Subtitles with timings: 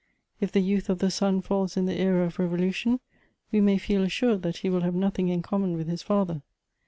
[0.39, 2.99] If the youth of the son fulls in the era of revolution,
[3.51, 6.41] we may feel assured that he will have nothing in common with his father.